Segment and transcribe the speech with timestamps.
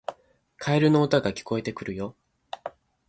[0.57, 2.15] カエルの歌が聞こえてくるよ